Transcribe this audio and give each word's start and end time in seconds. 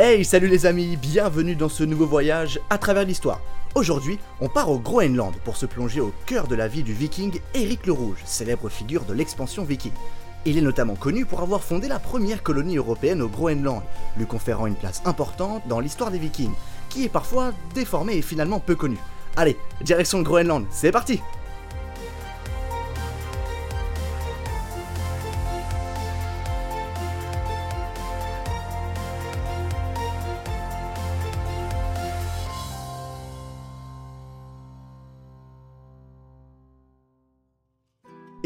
Hey, 0.00 0.24
salut 0.24 0.46
les 0.46 0.64
amis, 0.64 0.96
bienvenue 0.96 1.56
dans 1.56 1.68
ce 1.68 1.82
nouveau 1.82 2.06
voyage 2.06 2.60
à 2.70 2.78
travers 2.78 3.02
l'histoire. 3.02 3.40
Aujourd'hui, 3.74 4.20
on 4.40 4.48
part 4.48 4.70
au 4.70 4.78
Groenland 4.78 5.34
pour 5.44 5.56
se 5.56 5.66
plonger 5.66 6.00
au 6.00 6.12
cœur 6.24 6.46
de 6.46 6.54
la 6.54 6.68
vie 6.68 6.84
du 6.84 6.92
viking 6.92 7.40
Éric 7.52 7.84
le 7.84 7.94
Rouge, 7.94 8.22
célèbre 8.24 8.68
figure 8.68 9.02
de 9.02 9.12
l'expansion 9.12 9.64
viking. 9.64 9.90
Il 10.46 10.56
est 10.56 10.60
notamment 10.60 10.94
connu 10.94 11.26
pour 11.26 11.40
avoir 11.40 11.64
fondé 11.64 11.88
la 11.88 11.98
première 11.98 12.44
colonie 12.44 12.76
européenne 12.76 13.22
au 13.22 13.28
Groenland, 13.28 13.82
lui 14.16 14.24
conférant 14.24 14.68
une 14.68 14.76
place 14.76 15.02
importante 15.04 15.66
dans 15.66 15.80
l'histoire 15.80 16.12
des 16.12 16.20
vikings, 16.20 16.54
qui 16.90 17.04
est 17.04 17.08
parfois 17.08 17.52
déformée 17.74 18.18
et 18.18 18.22
finalement 18.22 18.60
peu 18.60 18.76
connue. 18.76 19.00
Allez, 19.36 19.56
direction 19.80 20.18
le 20.18 20.24
Groenland, 20.24 20.64
c'est 20.70 20.92
parti 20.92 21.20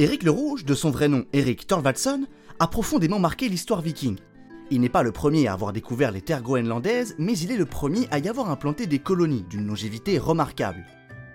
Éric 0.03 0.25
le 0.25 0.33
Rouge, 0.33 0.65
de 0.65 0.75
son 0.75 0.91
vrai 0.91 1.07
nom 1.07 1.27
Eric 1.33 1.65
Thorvaldsson, 1.65 2.27
a 2.59 2.67
profondément 2.67 3.21
marqué 3.21 3.49
l'histoire 3.49 3.81
viking. 3.81 4.17
Il 4.73 4.81
n'est 4.81 4.89
pas 4.89 5.05
le 5.05 5.13
premier 5.13 5.47
à 5.47 5.53
avoir 5.53 5.73
découvert 5.73 6.11
les 6.11 6.23
terres 6.23 6.43
groenlandaises, 6.43 7.15
mais 7.19 7.39
il 7.39 7.53
est 7.53 7.57
le 7.57 7.67
premier 7.67 8.09
à 8.11 8.19
y 8.19 8.29
avoir 8.29 8.51
implanté 8.51 8.89
des 8.89 8.99
colonies 8.99 9.45
d'une 9.49 9.65
longévité 9.65 10.19
remarquable. 10.19 10.85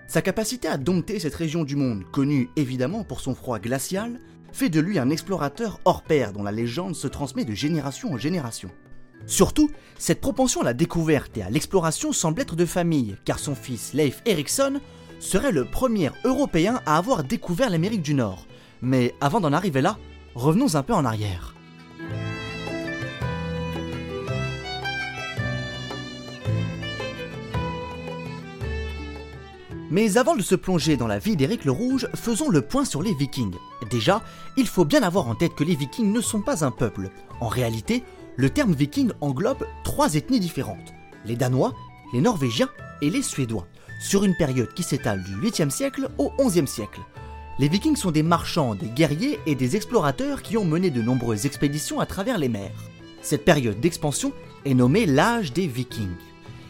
Sa 0.06 0.20
capacité 0.20 0.68
à 0.68 0.76
dompter 0.76 1.18
cette 1.18 1.34
région 1.34 1.64
du 1.64 1.76
monde, 1.76 2.04
connue 2.12 2.50
évidemment 2.56 3.04
pour 3.04 3.20
son 3.20 3.34
froid 3.34 3.58
glacial, 3.58 4.20
fait 4.52 4.68
de 4.68 4.80
lui 4.80 4.98
un 4.98 5.08
explorateur 5.08 5.80
hors 5.86 6.02
pair 6.02 6.34
dont 6.34 6.42
la 6.42 6.52
légende 6.52 6.94
se 6.94 7.08
transmet 7.08 7.46
de 7.46 7.54
génération 7.54 8.12
en 8.12 8.18
génération. 8.18 8.70
Surtout, 9.24 9.70
cette 9.98 10.20
propension 10.20 10.60
à 10.60 10.64
la 10.64 10.74
découverte 10.74 11.38
et 11.38 11.42
à 11.42 11.48
l'exploration 11.48 12.12
semble 12.12 12.42
être 12.42 12.54
de 12.54 12.66
famille, 12.66 13.16
car 13.24 13.38
son 13.38 13.54
fils 13.54 13.94
Leif 13.94 14.20
Erikson 14.26 14.78
serait 15.20 15.52
le 15.52 15.64
premier 15.64 16.10
Européen 16.24 16.82
à 16.84 16.98
avoir 16.98 17.24
découvert 17.24 17.70
l'Amérique 17.70 18.02
du 18.02 18.12
Nord. 18.12 18.47
Mais 18.82 19.14
avant 19.20 19.40
d'en 19.40 19.52
arriver 19.52 19.80
là, 19.80 19.98
revenons 20.34 20.74
un 20.74 20.82
peu 20.82 20.94
en 20.94 21.04
arrière. 21.04 21.54
Mais 29.90 30.18
avant 30.18 30.36
de 30.36 30.42
se 30.42 30.54
plonger 30.54 30.98
dans 30.98 31.06
la 31.06 31.18
vie 31.18 31.34
d'Éric 31.34 31.64
le 31.64 31.72
Rouge, 31.72 32.08
faisons 32.14 32.50
le 32.50 32.60
point 32.60 32.84
sur 32.84 33.02
les 33.02 33.14
Vikings. 33.14 33.54
Déjà, 33.90 34.22
il 34.58 34.66
faut 34.66 34.84
bien 34.84 35.02
avoir 35.02 35.28
en 35.28 35.34
tête 35.34 35.54
que 35.54 35.64
les 35.64 35.74
Vikings 35.74 36.12
ne 36.12 36.20
sont 36.20 36.42
pas 36.42 36.62
un 36.64 36.70
peuple. 36.70 37.10
En 37.40 37.48
réalité, 37.48 38.04
le 38.36 38.50
terme 38.50 38.74
Viking 38.74 39.12
englobe 39.22 39.66
trois 39.84 40.14
ethnies 40.14 40.40
différentes 40.40 40.92
les 41.24 41.36
Danois, 41.36 41.74
les 42.12 42.20
Norvégiens 42.20 42.68
et 43.02 43.10
les 43.10 43.22
Suédois, 43.22 43.66
sur 44.00 44.24
une 44.24 44.36
période 44.36 44.72
qui 44.74 44.82
s'étale 44.82 45.22
du 45.22 45.36
8e 45.36 45.70
siècle 45.70 46.08
au 46.18 46.32
11e 46.38 46.66
siècle. 46.66 47.00
Les 47.60 47.68
Vikings 47.68 47.96
sont 47.96 48.12
des 48.12 48.22
marchands, 48.22 48.76
des 48.76 48.86
guerriers 48.86 49.40
et 49.44 49.56
des 49.56 49.74
explorateurs 49.74 50.42
qui 50.42 50.56
ont 50.56 50.64
mené 50.64 50.90
de 50.90 51.02
nombreuses 51.02 51.44
expéditions 51.44 51.98
à 51.98 52.06
travers 52.06 52.38
les 52.38 52.48
mers. 52.48 52.70
Cette 53.20 53.44
période 53.44 53.80
d'expansion 53.80 54.32
est 54.64 54.74
nommée 54.74 55.06
l'âge 55.06 55.52
des 55.52 55.66
Vikings. 55.66 56.06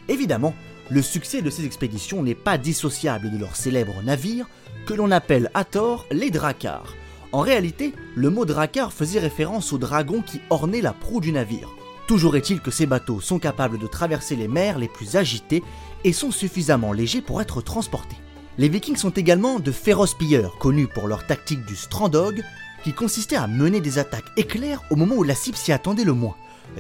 Évidemment, 0.09 0.55
le 0.89 1.03
succès 1.03 1.43
de 1.43 1.51
ces 1.51 1.67
expéditions 1.67 2.23
n'est 2.23 2.35
pas 2.35 2.57
dissociable 2.57 3.31
de 3.31 3.37
leurs 3.37 3.55
célèbres 3.55 4.03
navires, 4.03 4.49
que 4.87 4.95
l'on 4.95 5.11
appelle 5.11 5.51
à 5.53 5.65
tort 5.65 6.07
les 6.11 6.31
dracars. 6.31 6.95
En 7.33 7.41
réalité, 7.41 7.93
le 8.15 8.31
mot 8.31 8.47
dracar 8.47 8.91
faisait 8.91 9.21
référence 9.21 9.75
aux 9.75 9.79
dragons 9.79 10.23
qui 10.23 10.41
ornaient 10.49 10.81
la 10.81 10.95
proue 10.95 11.21
du 11.21 11.33
navire. 11.33 11.69
Toujours 12.07 12.35
est-il 12.35 12.61
que 12.61 12.71
ces 12.71 12.87
bateaux 12.87 13.21
sont 13.21 13.39
capables 13.39 13.79
de 13.79 13.87
traverser 13.87 14.37
les 14.37 14.49
mers 14.49 14.79
les 14.79 14.89
plus 14.89 15.17
agitées 15.17 15.63
et 16.05 16.15
sont 16.15 16.31
suffisamment 16.31 16.95
légers 16.95 17.21
pour 17.21 17.43
être 17.43 17.61
transportés. 17.61 18.17
Les 18.59 18.69
Vikings 18.69 18.97
sont 18.97 19.11
également 19.11 19.61
de 19.61 19.71
féroces 19.71 20.15
pilleurs, 20.15 20.59
connus 20.59 20.89
pour 20.89 21.07
leur 21.07 21.25
tactique 21.25 21.65
du 21.65 21.77
Strandog, 21.77 22.43
qui 22.83 22.93
consistait 22.93 23.37
à 23.37 23.47
mener 23.47 23.81
des 23.81 24.01
attaques 24.01 24.33
éclairs 24.37 24.83
au 24.91 24.97
moment 24.97 25.15
où 25.15 25.23
la 25.23 25.37
cible 25.37 25.57
s'y 25.57 25.71
attendait 25.71 26.03
le 26.03 26.13
moins. 26.13 26.35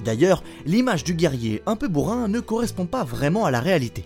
D'ailleurs, 0.04 0.42
l'image 0.66 1.04
du 1.04 1.14
guerrier 1.14 1.62
un 1.66 1.76
peu 1.76 1.86
bourrin 1.86 2.26
ne 2.26 2.40
correspond 2.40 2.86
pas 2.86 3.04
vraiment 3.04 3.44
à 3.44 3.52
la 3.52 3.60
réalité. 3.60 4.04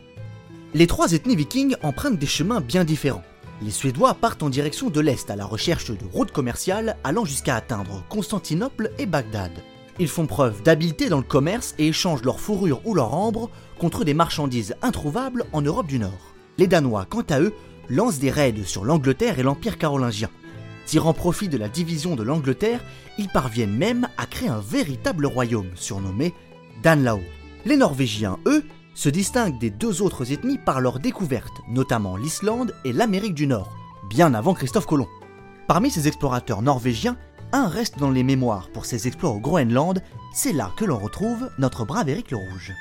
Les 0.74 0.86
trois 0.86 1.12
ethnies 1.12 1.34
vikings 1.34 1.76
empruntent 1.82 2.18
des 2.18 2.26
chemins 2.26 2.60
bien 2.60 2.84
différents. 2.84 3.24
Les 3.62 3.70
Suédois 3.70 4.12
partent 4.12 4.42
en 4.42 4.50
direction 4.50 4.90
de 4.90 5.00
l'Est 5.00 5.30
à 5.30 5.36
la 5.36 5.46
recherche 5.46 5.90
de 5.90 6.04
routes 6.12 6.32
commerciales 6.32 6.98
allant 7.04 7.24
jusqu'à 7.24 7.56
atteindre 7.56 8.04
Constantinople 8.10 8.90
et 8.98 9.06
Bagdad. 9.06 9.52
Ils 9.98 10.08
font 10.08 10.26
preuve 10.26 10.62
d'habileté 10.62 11.08
dans 11.08 11.18
le 11.18 11.22
commerce 11.22 11.74
et 11.78 11.88
échangent 11.88 12.24
leur 12.24 12.38
fourrure 12.38 12.82
ou 12.84 12.94
leur 12.94 13.14
ambre 13.14 13.48
contre 13.78 14.04
des 14.04 14.14
marchandises 14.14 14.74
introuvables 14.82 15.46
en 15.52 15.62
Europe 15.62 15.86
du 15.86 15.98
Nord. 15.98 16.31
Les 16.58 16.66
Danois, 16.66 17.06
quant 17.08 17.24
à 17.30 17.40
eux, 17.40 17.54
lancent 17.88 18.18
des 18.18 18.30
raids 18.30 18.54
sur 18.64 18.84
l'Angleterre 18.84 19.38
et 19.38 19.42
l'Empire 19.42 19.78
carolingien. 19.78 20.28
Tirant 20.86 21.14
profit 21.14 21.48
de 21.48 21.58
la 21.58 21.68
division 21.68 22.16
de 22.16 22.22
l'Angleterre, 22.22 22.80
ils 23.18 23.28
parviennent 23.28 23.76
même 23.76 24.08
à 24.18 24.26
créer 24.26 24.48
un 24.48 24.60
véritable 24.60 25.26
royaume 25.26 25.70
surnommé 25.74 26.34
Danlao. 26.82 27.20
Les 27.64 27.76
Norvégiens, 27.76 28.38
eux, 28.46 28.64
se 28.94 29.08
distinguent 29.08 29.58
des 29.58 29.70
deux 29.70 30.02
autres 30.02 30.32
ethnies 30.32 30.58
par 30.58 30.80
leur 30.80 30.98
découverte, 30.98 31.62
notamment 31.68 32.16
l'Islande 32.16 32.74
et 32.84 32.92
l'Amérique 32.92 33.34
du 33.34 33.46
Nord, 33.46 33.74
bien 34.10 34.34
avant 34.34 34.54
Christophe 34.54 34.86
Colomb. 34.86 35.08
Parmi 35.66 35.90
ces 35.90 36.08
explorateurs 36.08 36.62
norvégiens, 36.62 37.16
un 37.52 37.68
reste 37.68 37.98
dans 37.98 38.10
les 38.10 38.22
mémoires 38.22 38.68
pour 38.72 38.84
ses 38.84 39.06
exploits 39.06 39.30
au 39.30 39.40
Groenland, 39.40 40.02
c'est 40.34 40.52
là 40.52 40.72
que 40.76 40.84
l'on 40.84 40.98
retrouve 40.98 41.50
notre 41.58 41.84
brave 41.84 42.08
Éric 42.08 42.30
le 42.30 42.38
Rouge. 42.38 42.72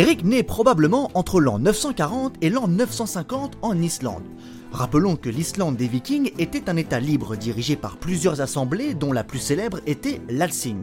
Eric 0.00 0.24
naît 0.24 0.42
probablement 0.42 1.10
entre 1.12 1.42
l'an 1.42 1.58
940 1.58 2.36
et 2.40 2.48
l'an 2.48 2.68
950 2.68 3.58
en 3.60 3.76
Islande. 3.82 4.22
Rappelons 4.72 5.14
que 5.14 5.28
l'Islande 5.28 5.76
des 5.76 5.88
Vikings 5.88 6.32
était 6.38 6.70
un 6.70 6.78
État 6.78 7.00
libre 7.00 7.36
dirigé 7.36 7.76
par 7.76 7.98
plusieurs 7.98 8.40
assemblées 8.40 8.94
dont 8.94 9.12
la 9.12 9.24
plus 9.24 9.40
célèbre 9.40 9.80
était 9.86 10.22
l'Alsing. 10.30 10.80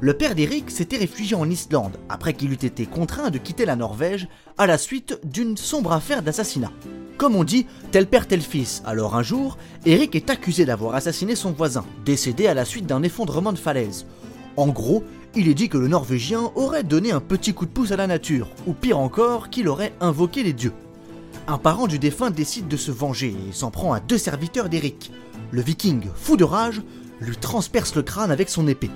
Le 0.00 0.14
père 0.14 0.34
d'Eric 0.34 0.72
s'était 0.72 0.96
réfugié 0.96 1.36
en 1.36 1.48
Islande 1.48 1.96
après 2.08 2.34
qu'il 2.34 2.50
eût 2.50 2.54
été 2.54 2.86
contraint 2.86 3.30
de 3.30 3.38
quitter 3.38 3.66
la 3.66 3.76
Norvège 3.76 4.26
à 4.58 4.66
la 4.66 4.78
suite 4.78 5.20
d'une 5.22 5.56
sombre 5.56 5.92
affaire 5.92 6.24
d'assassinat. 6.24 6.72
Comme 7.18 7.36
on 7.36 7.44
dit, 7.44 7.68
tel 7.92 8.08
père 8.08 8.26
tel 8.26 8.40
fils, 8.40 8.82
alors 8.84 9.14
un 9.14 9.22
jour, 9.22 9.58
Eric 9.86 10.16
est 10.16 10.28
accusé 10.28 10.64
d'avoir 10.64 10.96
assassiné 10.96 11.36
son 11.36 11.52
voisin, 11.52 11.84
décédé 12.04 12.48
à 12.48 12.54
la 12.54 12.64
suite 12.64 12.86
d'un 12.86 13.04
effondrement 13.04 13.52
de 13.52 13.58
falaise. 13.58 14.06
En 14.56 14.66
gros, 14.66 15.04
il 15.36 15.48
est 15.48 15.54
dit 15.54 15.68
que 15.68 15.78
le 15.78 15.88
Norvégien 15.88 16.50
aurait 16.56 16.82
donné 16.82 17.12
un 17.12 17.20
petit 17.20 17.54
coup 17.54 17.64
de 17.64 17.70
pouce 17.70 17.92
à 17.92 17.96
la 17.96 18.06
nature, 18.06 18.48
ou 18.66 18.72
pire 18.72 18.98
encore, 18.98 19.48
qu'il 19.48 19.68
aurait 19.68 19.92
invoqué 20.00 20.42
les 20.42 20.52
dieux. 20.52 20.72
Un 21.46 21.58
parent 21.58 21.86
du 21.86 21.98
défunt 21.98 22.30
décide 22.30 22.68
de 22.68 22.76
se 22.76 22.90
venger 22.90 23.34
et 23.48 23.52
s'en 23.52 23.70
prend 23.70 23.92
à 23.92 24.00
deux 24.00 24.18
serviteurs 24.18 24.68
d'Eric. 24.68 25.12
Le 25.52 25.62
viking, 25.62 26.02
fou 26.14 26.36
de 26.36 26.44
rage, 26.44 26.82
lui 27.20 27.36
transperce 27.36 27.94
le 27.94 28.02
crâne 28.02 28.30
avec 28.30 28.48
son 28.48 28.66
épée. 28.66 28.90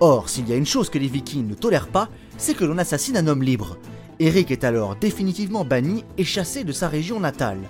Or, 0.00 0.28
s'il 0.28 0.48
y 0.48 0.52
a 0.52 0.56
une 0.56 0.66
chose 0.66 0.90
que 0.90 0.98
les 0.98 1.08
vikings 1.08 1.46
ne 1.46 1.54
tolèrent 1.54 1.88
pas, 1.88 2.08
c'est 2.38 2.54
que 2.54 2.64
l'on 2.64 2.78
assassine 2.78 3.16
un 3.16 3.26
homme 3.26 3.42
libre. 3.42 3.76
Eric 4.18 4.50
est 4.50 4.64
alors 4.64 4.96
définitivement 4.96 5.64
banni 5.64 6.04
et 6.18 6.24
chassé 6.24 6.64
de 6.64 6.72
sa 6.72 6.88
région 6.88 7.20
natale. 7.20 7.60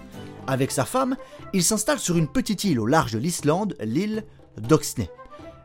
Avec 0.46 0.72
sa 0.72 0.84
femme, 0.84 1.16
il 1.52 1.62
s'installe 1.62 2.00
sur 2.00 2.16
une 2.16 2.28
petite 2.28 2.64
île 2.64 2.80
au 2.80 2.86
large 2.86 3.12
de 3.12 3.18
l'Islande, 3.18 3.76
l'île 3.80 4.24
d'Oxney. 4.60 5.10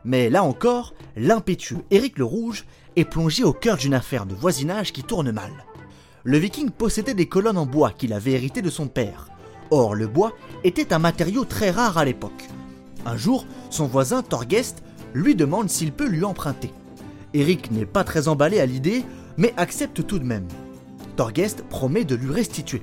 Mais 0.06 0.30
là 0.30 0.44
encore, 0.44 0.94
l'impétueux 1.16 1.82
Éric 1.90 2.16
le 2.16 2.24
Rouge 2.24 2.64
est 2.94 3.04
plongé 3.04 3.42
au 3.42 3.52
cœur 3.52 3.76
d'une 3.76 3.92
affaire 3.92 4.24
de 4.24 4.36
voisinage 4.36 4.92
qui 4.92 5.02
tourne 5.02 5.32
mal. 5.32 5.50
Le 6.22 6.38
viking 6.38 6.70
possédait 6.70 7.12
des 7.12 7.26
colonnes 7.26 7.58
en 7.58 7.66
bois 7.66 7.90
qu'il 7.90 8.12
avait 8.12 8.30
héritées 8.32 8.62
de 8.62 8.70
son 8.70 8.86
père. 8.86 9.28
Or, 9.72 9.96
le 9.96 10.06
bois 10.06 10.32
était 10.62 10.92
un 10.92 11.00
matériau 11.00 11.44
très 11.44 11.72
rare 11.72 11.98
à 11.98 12.04
l'époque. 12.04 12.48
Un 13.04 13.16
jour, 13.16 13.46
son 13.68 13.88
voisin 13.88 14.22
Torgest 14.22 14.84
lui 15.12 15.34
demande 15.34 15.70
s'il 15.70 15.90
peut 15.90 16.08
lui 16.08 16.22
emprunter. 16.22 16.70
Éric 17.34 17.72
n'est 17.72 17.84
pas 17.84 18.04
très 18.04 18.28
emballé 18.28 18.60
à 18.60 18.66
l'idée, 18.66 19.04
mais 19.36 19.54
accepte 19.56 20.06
tout 20.06 20.20
de 20.20 20.24
même. 20.24 20.46
Torgest 21.16 21.64
promet 21.64 22.04
de 22.04 22.14
lui 22.14 22.32
restituer. 22.32 22.82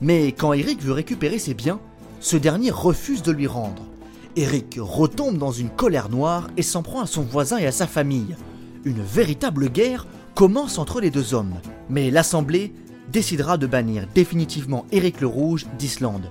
Mais 0.00 0.28
quand 0.28 0.52
Éric 0.52 0.80
veut 0.82 0.92
récupérer 0.92 1.40
ses 1.40 1.54
biens, 1.54 1.80
ce 2.20 2.36
dernier 2.36 2.70
refuse 2.70 3.24
de 3.24 3.32
lui 3.32 3.48
rendre. 3.48 3.89
Eric 4.36 4.78
retombe 4.80 5.38
dans 5.38 5.50
une 5.50 5.70
colère 5.70 6.08
noire 6.08 6.48
et 6.56 6.62
s'en 6.62 6.82
prend 6.82 7.00
à 7.02 7.06
son 7.06 7.22
voisin 7.22 7.58
et 7.58 7.66
à 7.66 7.72
sa 7.72 7.86
famille. 7.86 8.36
Une 8.84 9.02
véritable 9.02 9.68
guerre 9.68 10.06
commence 10.34 10.78
entre 10.78 11.00
les 11.00 11.10
deux 11.10 11.34
hommes. 11.34 11.54
Mais 11.88 12.10
l'Assemblée 12.10 12.72
décidera 13.12 13.58
de 13.58 13.66
bannir 13.66 14.06
définitivement 14.14 14.86
Éric 14.92 15.20
le 15.20 15.26
Rouge 15.26 15.66
d'Islande. 15.78 16.30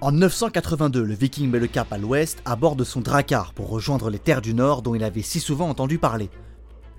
En 0.00 0.12
982, 0.12 1.04
le 1.04 1.14
viking 1.14 1.50
met 1.50 1.60
le 1.60 1.68
cap 1.68 1.92
à 1.92 1.98
l'ouest 1.98 2.40
à 2.44 2.56
bord 2.56 2.74
de 2.74 2.84
son 2.84 3.00
drakkar 3.00 3.52
pour 3.52 3.68
rejoindre 3.68 4.10
les 4.10 4.18
terres 4.18 4.42
du 4.42 4.54
nord 4.54 4.82
dont 4.82 4.94
il 4.94 5.04
avait 5.04 5.22
si 5.22 5.38
souvent 5.38 5.68
entendu 5.68 5.98
parler. 5.98 6.30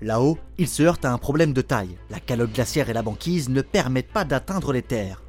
Là-haut, 0.00 0.38
il 0.58 0.68
se 0.68 0.82
heurte 0.82 1.04
à 1.04 1.12
un 1.12 1.18
problème 1.18 1.52
de 1.52 1.62
taille. 1.62 1.96
La 2.10 2.20
calotte 2.20 2.52
glaciaire 2.52 2.90
et 2.90 2.94
la 2.94 3.02
banquise 3.02 3.48
ne 3.48 3.62
permettent 3.62 4.12
pas 4.12 4.24
d'atteindre 4.24 4.72
les 4.72 4.82
terres. 4.82 5.23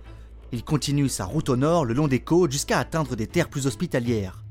Il 0.56 0.64
continue 0.64 1.10
sa 1.10 1.26
route 1.26 1.50
au 1.50 1.58
nord 1.58 1.84
le 1.84 1.94
long 1.94 2.08
des 2.08 2.22
côtes 2.22 2.54
jusqu'à 2.54 2.80
atteindre 2.80 3.18
des 3.18 3.28
terres 3.28 3.50
plus 3.50 3.68
hospitalières. 3.68 4.46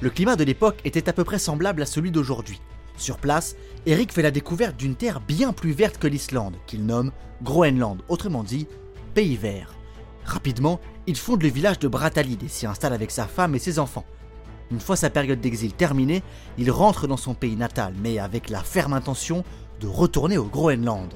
Le 0.00 0.08
climat 0.08 0.34
de 0.34 0.44
l'époque 0.44 0.80
était 0.86 1.10
à 1.10 1.12
peu 1.12 1.24
près 1.24 1.38
semblable 1.38 1.82
à 1.82 1.84
celui 1.84 2.10
d'aujourd'hui. 2.10 2.58
Sur 2.96 3.18
place, 3.18 3.54
Eric 3.84 4.14
fait 4.14 4.22
la 4.22 4.30
découverte 4.30 4.78
d'une 4.78 4.94
terre 4.94 5.20
bien 5.20 5.52
plus 5.52 5.72
verte 5.72 5.98
que 5.98 6.06
l'Islande, 6.06 6.56
qu'il 6.66 6.86
nomme 6.86 7.12
Groenland, 7.42 8.00
autrement 8.08 8.42
dit 8.42 8.66
Pays 9.12 9.36
vert. 9.36 9.74
Rapidement, 10.24 10.80
il 11.06 11.18
fonde 11.18 11.42
le 11.42 11.50
village 11.50 11.80
de 11.80 11.88
Bratalid 11.88 12.42
et 12.42 12.48
s'y 12.48 12.64
installe 12.64 12.94
avec 12.94 13.10
sa 13.10 13.26
femme 13.26 13.54
et 13.54 13.58
ses 13.58 13.78
enfants. 13.78 14.06
Une 14.70 14.80
fois 14.80 14.96
sa 14.96 15.10
période 15.10 15.42
d'exil 15.42 15.74
terminée, 15.74 16.22
il 16.56 16.70
rentre 16.70 17.06
dans 17.06 17.18
son 17.18 17.34
pays 17.34 17.56
natal, 17.56 17.92
mais 18.02 18.18
avec 18.18 18.48
la 18.48 18.62
ferme 18.62 18.94
intention 18.94 19.44
de 19.80 19.86
retourner 19.86 20.38
au 20.38 20.46
Groenland. 20.46 21.12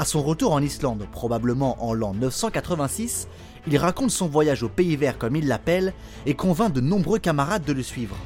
À 0.00 0.04
son 0.04 0.22
retour 0.22 0.52
en 0.52 0.62
Islande, 0.62 1.08
probablement 1.10 1.84
en 1.84 1.92
l'an 1.92 2.14
986, 2.14 3.26
il 3.66 3.76
raconte 3.78 4.12
son 4.12 4.28
voyage 4.28 4.62
au 4.62 4.68
Pays 4.68 4.94
Vert 4.94 5.18
comme 5.18 5.34
il 5.34 5.48
l'appelle 5.48 5.92
et 6.24 6.34
convainc 6.34 6.72
de 6.72 6.80
nombreux 6.80 7.18
camarades 7.18 7.64
de 7.64 7.72
le 7.72 7.82
suivre. 7.82 8.16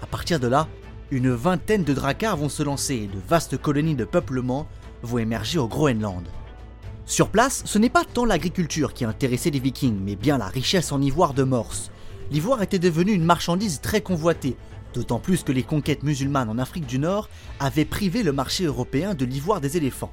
À 0.00 0.06
partir 0.06 0.38
de 0.38 0.46
là, 0.46 0.68
une 1.10 1.32
vingtaine 1.32 1.82
de 1.82 1.92
dracars 1.92 2.36
vont 2.36 2.48
se 2.48 2.62
lancer 2.62 2.94
et 2.94 3.06
de 3.08 3.18
vastes 3.28 3.58
colonies 3.58 3.96
de 3.96 4.04
peuplement 4.04 4.68
vont 5.02 5.18
émerger 5.18 5.58
au 5.58 5.66
Groenland. 5.66 6.22
Sur 7.04 7.30
place, 7.30 7.62
ce 7.66 7.78
n'est 7.78 7.90
pas 7.90 8.04
tant 8.04 8.24
l'agriculture 8.24 8.94
qui 8.94 9.04
intéressait 9.04 9.50
les 9.50 9.58
vikings, 9.58 9.98
mais 10.00 10.14
bien 10.14 10.38
la 10.38 10.46
richesse 10.46 10.92
en 10.92 11.02
ivoire 11.02 11.34
de 11.34 11.42
Morse. 11.42 11.90
L'ivoire 12.30 12.62
était 12.62 12.78
devenu 12.78 13.10
une 13.10 13.24
marchandise 13.24 13.80
très 13.80 14.02
convoitée, 14.02 14.56
d'autant 14.94 15.18
plus 15.18 15.42
que 15.42 15.50
les 15.50 15.64
conquêtes 15.64 16.04
musulmanes 16.04 16.48
en 16.48 16.58
Afrique 16.58 16.86
du 16.86 17.00
Nord 17.00 17.28
avaient 17.58 17.84
privé 17.84 18.22
le 18.22 18.30
marché 18.30 18.66
européen 18.66 19.14
de 19.14 19.24
l'ivoire 19.24 19.60
des 19.60 19.76
éléphants. 19.76 20.12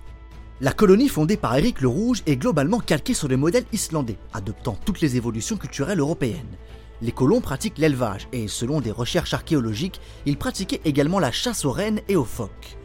La 0.61 0.71
colonie 0.71 1.09
fondée 1.09 1.35
par 1.35 1.57
Éric 1.57 1.81
le 1.81 1.89
Rouge 1.89 2.23
est 2.25 2.37
globalement 2.37 2.79
calquée 2.79 3.13
sur 3.13 3.27
le 3.27 3.35
modèle 3.35 3.65
islandais, 3.73 4.17
adoptant 4.31 4.77
toutes 4.85 5.01
les 5.01 5.17
évolutions 5.17 5.57
culturelles 5.57 5.99
européennes. 5.99 6.55
Les 7.01 7.11
colons 7.11 7.41
pratiquent 7.41 7.77
l'élevage 7.77 8.29
et, 8.31 8.47
selon 8.47 8.79
des 8.79 8.91
recherches 8.91 9.33
archéologiques, 9.33 9.99
ils 10.25 10.37
pratiquaient 10.37 10.79
également 10.85 11.19
la 11.19 11.33
chasse 11.33 11.65
aux 11.65 11.73
rennes 11.73 11.99
et 12.07 12.15
aux 12.15 12.23
phoques. 12.23 12.77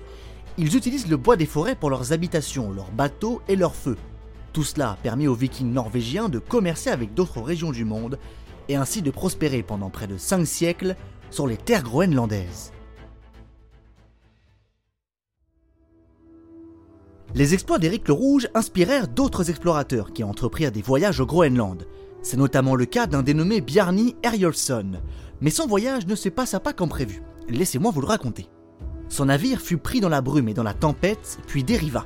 Ils 0.58 0.76
utilisent 0.76 1.08
le 1.08 1.16
bois 1.16 1.36
des 1.36 1.46
forêts 1.46 1.76
pour 1.76 1.90
leurs 1.90 2.12
habitations, 2.12 2.72
leurs 2.72 2.90
bateaux 2.90 3.40
et 3.46 3.54
leurs 3.54 3.76
feux. 3.76 3.96
Tout 4.52 4.64
cela 4.64 4.90
a 4.90 4.96
permis 4.96 5.28
aux 5.28 5.34
vikings 5.34 5.72
norvégiens 5.72 6.28
de 6.28 6.40
commercer 6.40 6.90
avec 6.90 7.14
d'autres 7.14 7.40
régions 7.40 7.70
du 7.70 7.84
monde 7.84 8.18
et 8.68 8.74
ainsi 8.74 9.00
de 9.00 9.12
prospérer 9.12 9.62
pendant 9.62 9.90
près 9.90 10.08
de 10.08 10.16
5 10.16 10.44
siècles 10.44 10.96
sur 11.30 11.46
les 11.46 11.56
terres 11.56 11.84
groenlandaises. 11.84 12.72
Les 17.34 17.54
exploits 17.54 17.78
d'Éric 17.78 18.08
le 18.08 18.14
Rouge 18.14 18.48
inspirèrent 18.54 19.06
d'autres 19.06 19.50
explorateurs 19.50 20.12
qui 20.12 20.24
entreprirent 20.24 20.72
des 20.72 20.82
voyages 20.82 21.20
au 21.20 21.26
Groenland. 21.26 21.86
C'est 22.22 22.36
notamment 22.36 22.74
le 22.74 22.86
cas 22.86 23.06
d'un 23.06 23.22
dénommé 23.22 23.60
Bjarni 23.60 24.16
Erjolfsson. 24.24 25.00
Mais 25.40 25.50
son 25.50 25.68
voyage 25.68 26.08
ne 26.08 26.16
se 26.16 26.28
passa 26.28 26.58
pas 26.58 26.72
comme 26.72 26.88
prévu. 26.88 27.22
Laissez-moi 27.48 27.92
vous 27.92 28.00
le 28.00 28.08
raconter. 28.08 28.48
Son 29.08 29.26
navire 29.26 29.60
fut 29.60 29.76
pris 29.76 30.00
dans 30.00 30.08
la 30.08 30.20
brume 30.20 30.48
et 30.48 30.54
dans 30.54 30.64
la 30.64 30.74
tempête, 30.74 31.38
puis 31.46 31.62
dériva. 31.62 32.04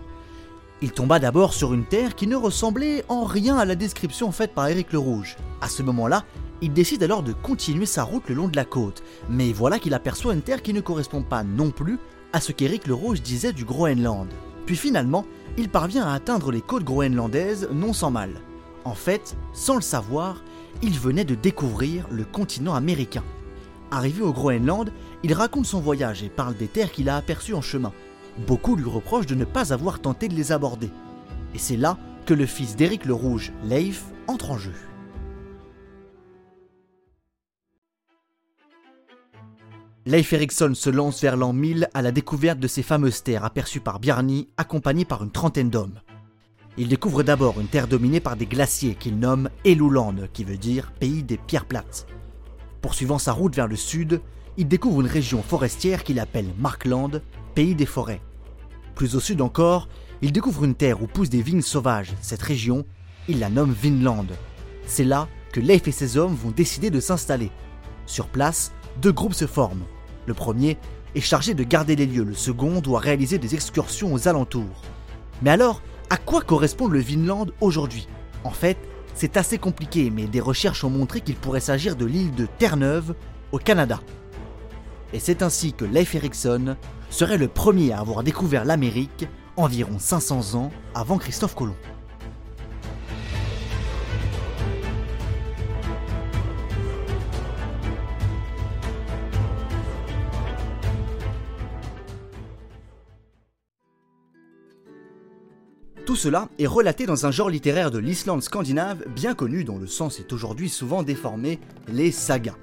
Il 0.82 0.92
tomba 0.92 1.18
d'abord 1.18 1.54
sur 1.54 1.72
une 1.72 1.86
terre 1.86 2.14
qui 2.14 2.26
ne 2.26 2.36
ressemblait 2.36 3.02
en 3.08 3.24
rien 3.24 3.56
à 3.56 3.64
la 3.64 3.76
description 3.76 4.30
faite 4.30 4.52
par 4.52 4.68
Éric 4.68 4.92
le 4.92 4.98
Rouge. 4.98 5.36
À 5.62 5.70
ce 5.70 5.82
moment-là, 5.82 6.24
il 6.60 6.74
décide 6.74 7.02
alors 7.02 7.22
de 7.22 7.32
continuer 7.32 7.86
sa 7.86 8.04
route 8.04 8.28
le 8.28 8.34
long 8.34 8.48
de 8.48 8.56
la 8.56 8.66
côte, 8.66 9.02
mais 9.30 9.52
voilà 9.52 9.78
qu'il 9.78 9.94
aperçoit 9.94 10.34
une 10.34 10.42
terre 10.42 10.62
qui 10.62 10.74
ne 10.74 10.82
correspond 10.82 11.22
pas 11.22 11.44
non 11.44 11.70
plus 11.70 11.98
à 12.34 12.40
ce 12.40 12.52
qu'Éric 12.52 12.86
le 12.86 12.94
Rouge 12.94 13.22
disait 13.22 13.52
du 13.54 13.64
Groenland. 13.64 14.28
Puis 14.66 14.76
finalement, 14.76 15.24
il 15.56 15.68
parvient 15.68 16.06
à 16.06 16.14
atteindre 16.14 16.50
les 16.50 16.60
côtes 16.60 16.84
groenlandaises 16.84 17.68
non 17.72 17.92
sans 17.92 18.10
mal. 18.10 18.30
En 18.84 18.94
fait, 18.94 19.36
sans 19.52 19.76
le 19.76 19.82
savoir, 19.82 20.42
il 20.82 20.98
venait 20.98 21.24
de 21.24 21.34
découvrir 21.34 22.06
le 22.10 22.24
continent 22.24 22.74
américain. 22.74 23.24
Arrivé 23.90 24.22
au 24.22 24.32
Groenland, 24.32 24.90
il 25.22 25.32
raconte 25.32 25.66
son 25.66 25.80
voyage 25.80 26.22
et 26.22 26.28
parle 26.28 26.56
des 26.56 26.66
terres 26.66 26.90
qu'il 26.90 27.08
a 27.08 27.16
aperçues 27.16 27.54
en 27.54 27.62
chemin. 27.62 27.92
Beaucoup 28.46 28.76
lui 28.76 28.88
reprochent 28.88 29.26
de 29.26 29.34
ne 29.34 29.44
pas 29.44 29.72
avoir 29.72 30.00
tenté 30.00 30.28
de 30.28 30.34
les 30.34 30.52
aborder. 30.52 30.90
Et 31.54 31.58
c'est 31.58 31.76
là 31.76 31.96
que 32.26 32.34
le 32.34 32.46
fils 32.46 32.74
d'Éric 32.74 33.04
le 33.04 33.14
Rouge, 33.14 33.52
Leif, 33.64 34.04
entre 34.26 34.50
en 34.50 34.58
jeu. 34.58 34.72
Leif 40.06 40.34
Erikson 40.34 40.72
se 40.74 40.90
lance 40.90 41.22
vers 41.22 41.34
l'an 41.34 41.54
1000 41.54 41.88
à 41.94 42.02
la 42.02 42.12
découverte 42.12 42.58
de 42.58 42.68
ces 42.68 42.82
fameuses 42.82 43.22
terres 43.22 43.42
aperçues 43.42 43.80
par 43.80 44.00
Bjarni, 44.00 44.48
accompagné 44.58 45.06
par 45.06 45.24
une 45.24 45.30
trentaine 45.30 45.70
d'hommes. 45.70 45.98
Il 46.76 46.88
découvre 46.88 47.22
d'abord 47.22 47.58
une 47.58 47.68
terre 47.68 47.88
dominée 47.88 48.20
par 48.20 48.36
des 48.36 48.44
glaciers 48.44 48.96
qu'il 48.96 49.18
nomme 49.18 49.48
Eluland, 49.64 50.28
qui 50.34 50.44
veut 50.44 50.58
dire 50.58 50.92
pays 51.00 51.22
des 51.22 51.38
pierres 51.38 51.64
plates. 51.64 52.06
Poursuivant 52.82 53.18
sa 53.18 53.32
route 53.32 53.56
vers 53.56 53.66
le 53.66 53.76
sud, 53.76 54.20
il 54.58 54.68
découvre 54.68 55.00
une 55.00 55.06
région 55.06 55.42
forestière 55.42 56.04
qu'il 56.04 56.20
appelle 56.20 56.52
Markland, 56.58 57.22
pays 57.54 57.74
des 57.74 57.86
forêts. 57.86 58.20
Plus 58.94 59.16
au 59.16 59.20
sud 59.20 59.40
encore, 59.40 59.88
il 60.20 60.32
découvre 60.32 60.64
une 60.64 60.74
terre 60.74 61.02
où 61.02 61.06
poussent 61.06 61.30
des 61.30 61.40
vignes 61.40 61.62
sauvages. 61.62 62.12
Cette 62.20 62.42
région, 62.42 62.84
il 63.26 63.38
la 63.38 63.48
nomme 63.48 63.72
Vinland. 63.72 64.26
C'est 64.86 65.04
là 65.04 65.28
que 65.50 65.60
Leif 65.60 65.88
et 65.88 65.92
ses 65.92 66.18
hommes 66.18 66.34
vont 66.34 66.50
décider 66.50 66.90
de 66.90 67.00
s'installer. 67.00 67.50
Sur 68.04 68.28
place, 68.28 68.70
deux 69.00 69.12
groupes 69.12 69.32
se 69.32 69.46
forment. 69.46 69.84
Le 70.26 70.34
premier 70.34 70.78
est 71.14 71.20
chargé 71.20 71.54
de 71.54 71.62
garder 71.62 71.96
les 71.96 72.06
lieux, 72.06 72.24
le 72.24 72.34
second 72.34 72.80
doit 72.80 73.00
réaliser 73.00 73.38
des 73.38 73.54
excursions 73.54 74.12
aux 74.12 74.28
alentours. 74.28 74.82
Mais 75.42 75.50
alors, 75.50 75.82
à 76.10 76.16
quoi 76.16 76.42
correspond 76.42 76.88
le 76.88 76.98
Vinland 77.00 77.46
aujourd'hui? 77.60 78.08
En 78.44 78.50
fait, 78.50 78.78
c'est 79.14 79.36
assez 79.36 79.58
compliqué, 79.58 80.10
mais 80.10 80.26
des 80.26 80.40
recherches 80.40 80.84
ont 80.84 80.90
montré 80.90 81.20
qu'il 81.20 81.36
pourrait 81.36 81.60
s'agir 81.60 81.96
de 81.96 82.04
l'île 82.04 82.34
de 82.34 82.46
Terre-Neuve, 82.58 83.14
au 83.52 83.58
Canada. 83.58 84.00
Et 85.12 85.20
c'est 85.20 85.42
ainsi 85.42 85.72
que 85.72 85.84
Leif 85.84 86.14
Erikson 86.16 86.76
serait 87.10 87.38
le 87.38 87.46
premier 87.46 87.92
à 87.92 88.00
avoir 88.00 88.24
découvert 88.24 88.64
l'Amérique 88.64 89.28
environ 89.56 89.98
500 89.98 90.58
ans 90.58 90.72
avant 90.94 91.18
Christophe 91.18 91.54
Colomb. 91.54 91.76
Tout 106.06 106.16
cela 106.16 106.50
est 106.58 106.66
relaté 106.66 107.06
dans 107.06 107.24
un 107.24 107.30
genre 107.30 107.48
littéraire 107.48 107.90
de 107.90 107.98
l'Islande 107.98 108.42
scandinave 108.42 109.08
bien 109.08 109.34
connu 109.34 109.64
dont 109.64 109.78
le 109.78 109.86
sens 109.86 110.20
est 110.20 110.34
aujourd'hui 110.34 110.68
souvent 110.68 111.02
déformé, 111.02 111.60
les 111.88 112.10
sagas. 112.10 112.56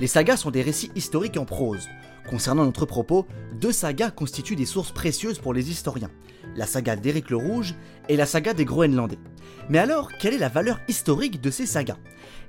Les 0.00 0.08
sagas 0.08 0.38
sont 0.38 0.50
des 0.50 0.62
récits 0.62 0.90
historiques 0.96 1.36
en 1.36 1.44
prose. 1.44 1.86
Concernant 2.28 2.64
notre 2.64 2.86
propos, 2.86 3.24
deux 3.60 3.70
sagas 3.70 4.10
constituent 4.10 4.56
des 4.56 4.66
sources 4.66 4.90
précieuses 4.90 5.38
pour 5.38 5.54
les 5.54 5.70
historiens. 5.70 6.10
La 6.56 6.66
saga 6.66 6.96
d'Éric 6.96 7.30
le 7.30 7.36
Rouge 7.36 7.76
et 8.08 8.16
la 8.16 8.26
saga 8.26 8.52
des 8.52 8.64
Groenlandais. 8.64 9.18
Mais 9.68 9.78
alors, 9.78 10.10
quelle 10.18 10.34
est 10.34 10.38
la 10.38 10.48
valeur 10.48 10.80
historique 10.88 11.40
de 11.40 11.52
ces 11.52 11.66
sagas? 11.66 11.98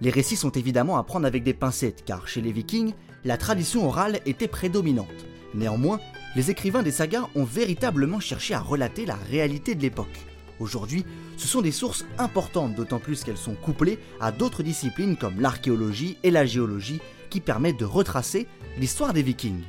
Les 0.02 0.10
récits 0.10 0.36
sont 0.36 0.52
évidemment 0.52 0.98
à 0.98 1.04
prendre 1.04 1.28
avec 1.28 1.44
des 1.44 1.54
pincettes, 1.54 2.04
car 2.06 2.28
chez 2.28 2.42
les 2.42 2.52
vikings, 2.52 2.94
la 3.24 3.38
tradition 3.38 3.86
orale 3.86 4.20
était 4.26 4.48
prédominante. 4.48 5.08
Néanmoins, 5.54 6.00
les 6.36 6.50
écrivains 6.50 6.84
des 6.84 6.92
sagas 6.92 7.28
ont 7.36 7.44
véritablement 7.44 8.20
cherché 8.20 8.56
à 8.56 8.60
relater 8.60 9.06
la 9.06 9.16
réalité 9.16 9.76
de 9.76 9.84
l'époque. 9.84 10.29
Aujourd'hui, 10.60 11.06
ce 11.38 11.48
sont 11.48 11.62
des 11.62 11.72
sources 11.72 12.06
importantes, 12.18 12.76
d'autant 12.76 13.00
plus 13.00 13.24
qu'elles 13.24 13.38
sont 13.38 13.56
couplées 13.56 14.00
à 14.20 14.32
d'autres 14.32 14.64
disciplines 14.64 15.16
comme 15.16 15.40
l'archéologie 15.40 16.18
et 16.24 16.32
la 16.32 16.46
géologie 16.46 17.00
qui 17.30 17.40
permettent 17.40 17.80
de 17.80 17.86
retracer 17.86 18.48
l'histoire 18.78 19.14
des 19.14 19.24
vikings. 19.24 19.64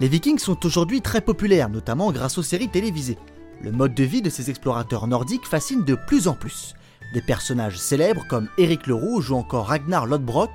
Les 0.00 0.08
vikings 0.08 0.38
sont 0.38 0.66
aujourd'hui 0.66 1.00
très 1.00 1.20
populaires, 1.20 1.70
notamment 1.70 2.10
grâce 2.10 2.36
aux 2.36 2.42
séries 2.42 2.68
télévisées. 2.68 3.18
Le 3.62 3.70
mode 3.70 3.94
de 3.94 4.02
vie 4.02 4.20
de 4.20 4.30
ces 4.30 4.50
explorateurs 4.50 5.06
nordiques 5.06 5.46
fascine 5.46 5.84
de 5.84 5.94
plus 5.94 6.26
en 6.26 6.34
plus. 6.34 6.74
Des 7.14 7.22
personnages 7.22 7.78
célèbres 7.78 8.26
comme 8.28 8.48
Éric 8.58 8.88
le 8.88 8.94
Rouge 8.94 9.30
ou 9.30 9.36
encore 9.36 9.68
Ragnar 9.68 10.06
Lodbrok 10.06 10.50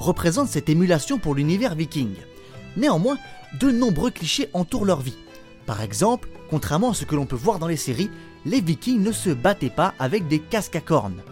représentent 0.00 0.48
cette 0.48 0.68
émulation 0.68 1.18
pour 1.18 1.36
l'univers 1.36 1.76
viking. 1.76 2.10
Néanmoins, 2.76 3.18
de 3.60 3.70
nombreux 3.70 4.10
clichés 4.10 4.48
entourent 4.52 4.84
leur 4.84 5.00
vie. 5.00 5.16
Par 5.66 5.80
exemple, 5.82 6.28
contrairement 6.50 6.90
à 6.90 6.94
ce 6.94 7.04
que 7.04 7.14
l'on 7.14 7.26
peut 7.26 7.36
voir 7.36 7.58
dans 7.58 7.66
les 7.66 7.76
séries, 7.76 8.10
les 8.46 8.60
vikings 8.60 9.02
ne 9.02 9.12
se 9.12 9.30
battaient 9.30 9.70
pas 9.70 9.94
avec 9.98 10.28
des 10.28 10.38
casques 10.38 10.76
à 10.76 10.80
cornes. 10.80 11.22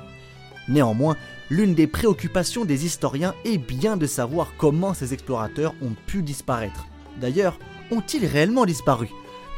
Néanmoins, 0.68 1.16
l'une 1.50 1.74
des 1.74 1.86
préoccupations 1.86 2.64
des 2.64 2.84
historiens 2.84 3.34
est 3.44 3.58
bien 3.58 3.96
de 3.96 4.06
savoir 4.06 4.52
comment 4.58 4.94
ces 4.94 5.14
explorateurs 5.14 5.74
ont 5.82 5.94
pu 6.06 6.22
disparaître. 6.22 6.86
D'ailleurs, 7.20 7.58
ont-ils 7.90 8.26
réellement 8.26 8.66
disparu? 8.66 9.08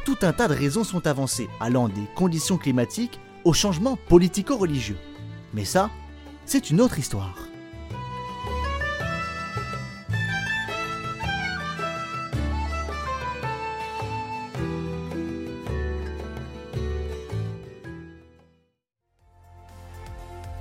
Tout 0.05 0.17
un 0.21 0.33
tas 0.33 0.47
de 0.47 0.53
raisons 0.53 0.83
sont 0.83 1.07
avancées, 1.07 1.49
allant 1.59 1.89
des 1.89 2.05
conditions 2.15 2.57
climatiques 2.57 3.19
aux 3.43 3.53
changements 3.53 3.97
politico-religieux. 4.07 4.97
Mais 5.53 5.65
ça, 5.65 5.89
c'est 6.45 6.69
une 6.69 6.81
autre 6.81 6.99
histoire. 6.99 7.48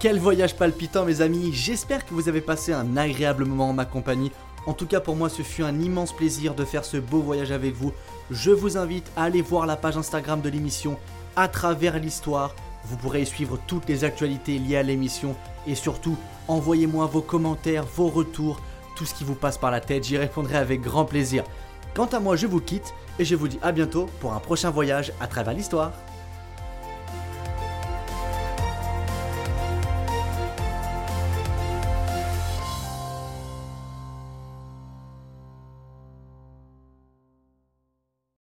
Quel 0.00 0.20
voyage 0.20 0.54
palpitant 0.54 1.04
mes 1.04 1.22
amis, 1.22 1.50
j'espère 1.52 2.06
que 2.06 2.14
vous 2.14 2.28
avez 2.28 2.40
passé 2.40 2.72
un 2.72 2.96
agréable 2.96 3.44
moment 3.44 3.70
en 3.70 3.72
ma 3.72 3.84
compagnie. 3.84 4.30
En 4.64 4.72
tout 4.72 4.86
cas 4.86 5.00
pour 5.00 5.16
moi 5.16 5.28
ce 5.28 5.42
fut 5.42 5.64
un 5.64 5.80
immense 5.80 6.12
plaisir 6.12 6.54
de 6.54 6.64
faire 6.64 6.84
ce 6.84 6.98
beau 6.98 7.18
voyage 7.18 7.50
avec 7.50 7.74
vous. 7.74 7.92
Je 8.30 8.52
vous 8.52 8.76
invite 8.76 9.10
à 9.16 9.24
aller 9.24 9.42
voir 9.42 9.66
la 9.66 9.74
page 9.74 9.96
Instagram 9.96 10.40
de 10.40 10.50
l'émission 10.50 10.96
à 11.34 11.48
travers 11.48 11.98
l'histoire. 11.98 12.54
Vous 12.84 12.96
pourrez 12.96 13.22
y 13.22 13.26
suivre 13.26 13.58
toutes 13.66 13.88
les 13.88 14.04
actualités 14.04 14.60
liées 14.60 14.76
à 14.76 14.84
l'émission 14.84 15.34
et 15.66 15.74
surtout 15.74 16.16
envoyez-moi 16.46 17.06
vos 17.06 17.22
commentaires, 17.22 17.84
vos 17.96 18.06
retours, 18.06 18.60
tout 18.94 19.04
ce 19.04 19.14
qui 19.14 19.24
vous 19.24 19.34
passe 19.34 19.58
par 19.58 19.72
la 19.72 19.80
tête, 19.80 20.04
j'y 20.04 20.16
répondrai 20.16 20.58
avec 20.58 20.80
grand 20.80 21.06
plaisir. 21.06 21.42
Quant 21.96 22.06
à 22.06 22.20
moi 22.20 22.36
je 22.36 22.46
vous 22.46 22.60
quitte 22.60 22.94
et 23.18 23.24
je 23.24 23.34
vous 23.34 23.48
dis 23.48 23.58
à 23.62 23.72
bientôt 23.72 24.06
pour 24.20 24.32
un 24.32 24.38
prochain 24.38 24.70
voyage 24.70 25.12
à 25.20 25.26
travers 25.26 25.54
l'histoire. 25.54 25.90